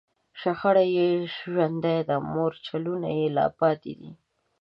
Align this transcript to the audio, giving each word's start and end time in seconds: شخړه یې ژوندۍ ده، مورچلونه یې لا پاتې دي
شخړه 0.41 0.83
یې 0.95 1.09
ژوندۍ 1.35 1.99
ده، 2.07 2.17
مورچلونه 2.33 3.09
یې 3.17 3.27
لا 3.35 3.45
پاتې 3.59 3.93
دي 3.99 4.11